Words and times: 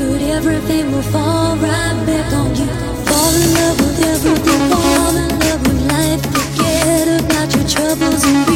everything 0.00 0.90
will 0.92 1.02
fall 1.02 1.56
right 1.56 2.06
back 2.06 2.32
on 2.32 2.54
you. 2.56 2.66
Fall 3.06 3.34
in 3.34 3.54
love 3.54 3.80
with 3.80 4.00
everything, 4.04 4.70
fall 4.70 5.16
in 5.16 5.38
love 5.38 5.62
with 5.66 5.82
life, 5.90 6.22
forget 6.32 7.20
about 7.20 7.54
your 7.54 7.66
troubles 7.68 8.51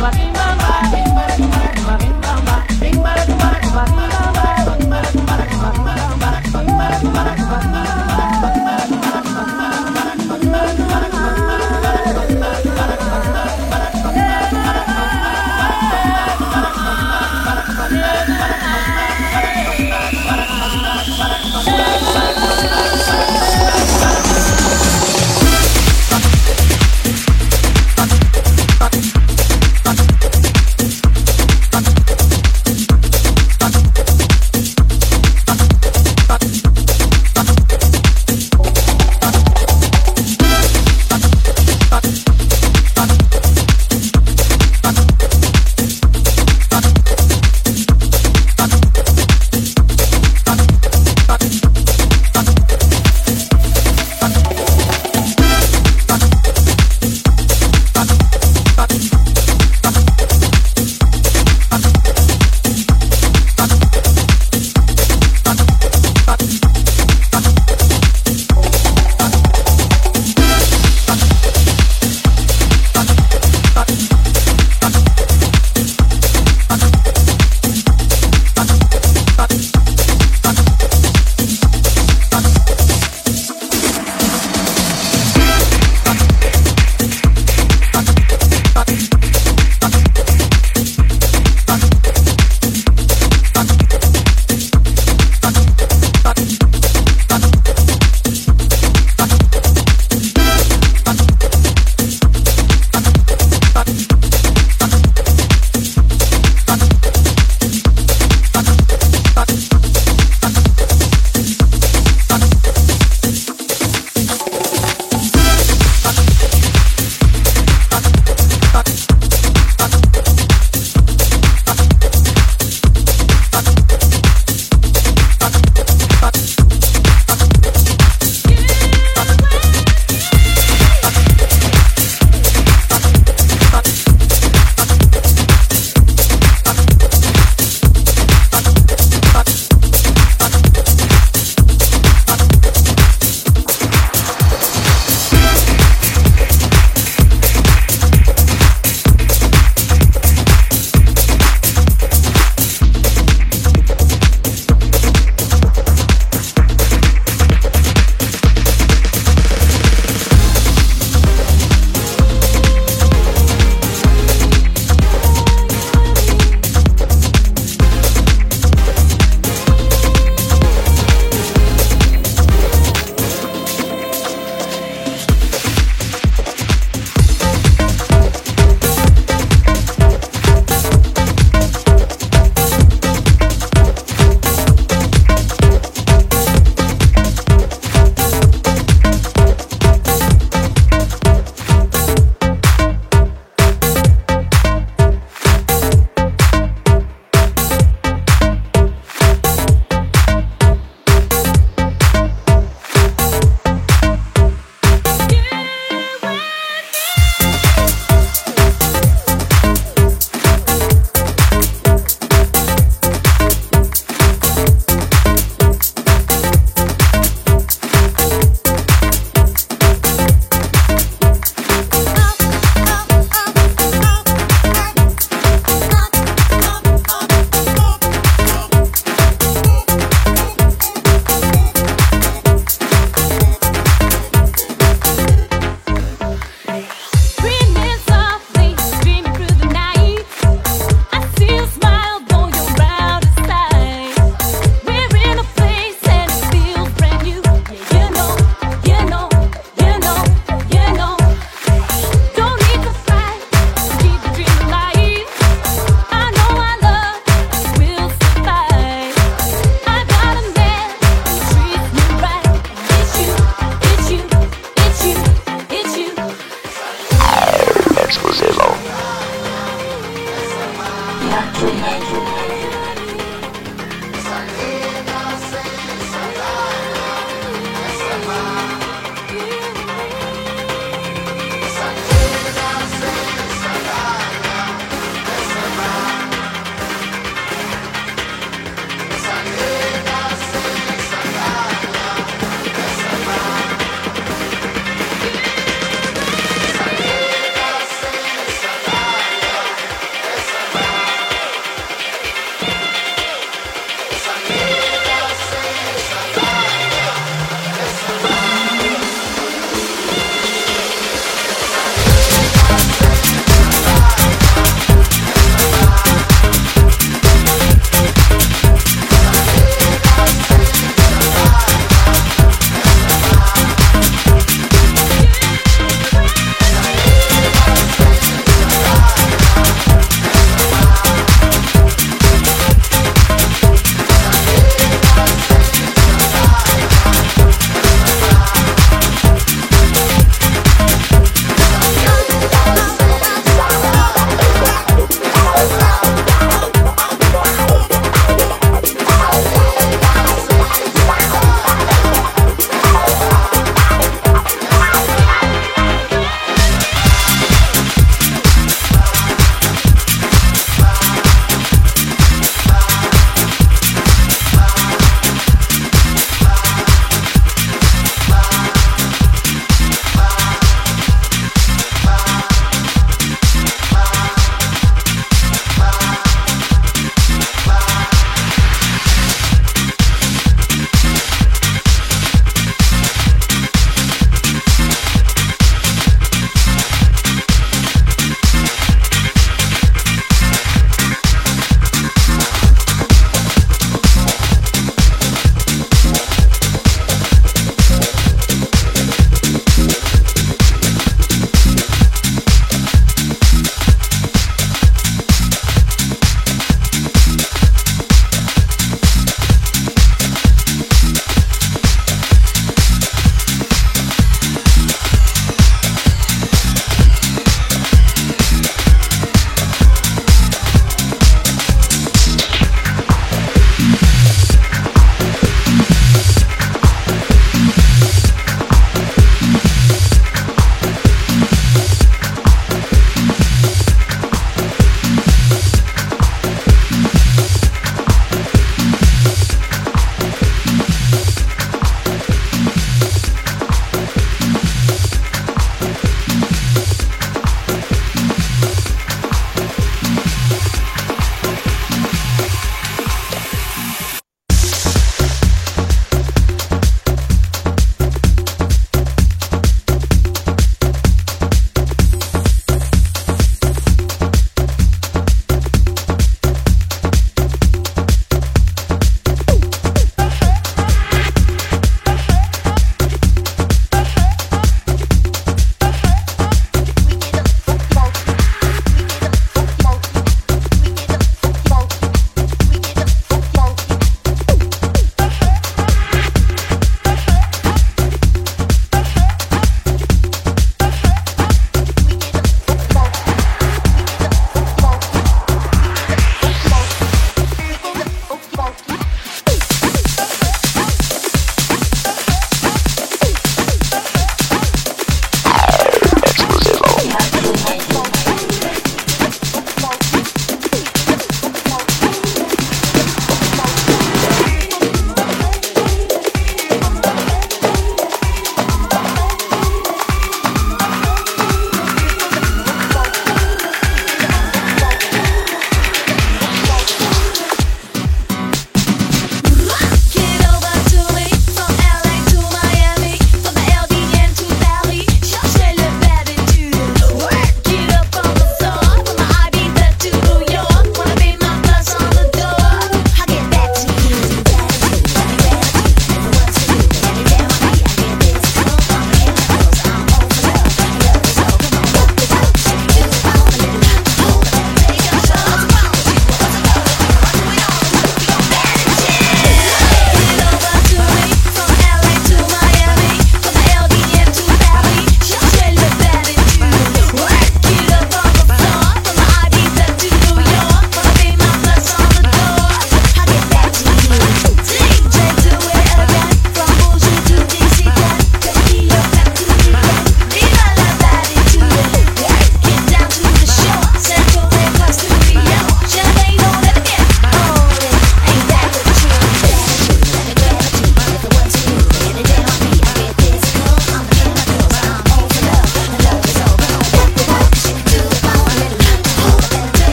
Bye. 0.00 0.39